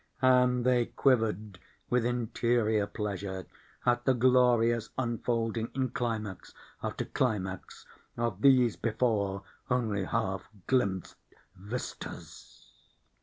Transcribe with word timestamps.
And 0.23 0.65
they 0.65 0.87
quivered 0.87 1.59
with 1.87 2.05
interior 2.05 2.87
pleasure 2.87 3.45
at 3.85 4.03
the 4.03 4.15
glorious 4.15 4.89
unfolding 4.97 5.69
in 5.75 5.89
climax 5.89 6.55
after 6.81 7.05
climax 7.05 7.85
of 8.17 8.41
these 8.41 8.75
before 8.75 9.43
only 9.69 10.05
half 10.05 10.49
glimpsed 10.65 11.17
vistas. 11.55 12.65